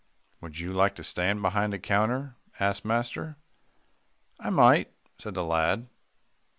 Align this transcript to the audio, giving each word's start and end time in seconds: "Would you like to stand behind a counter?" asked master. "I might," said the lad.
"Would 0.41 0.57
you 0.57 0.73
like 0.73 0.95
to 0.95 1.03
stand 1.03 1.43
behind 1.43 1.75
a 1.75 1.77
counter?" 1.77 2.35
asked 2.59 2.83
master. 2.83 3.37
"I 4.39 4.49
might," 4.49 4.91
said 5.19 5.35
the 5.35 5.43
lad. 5.43 5.89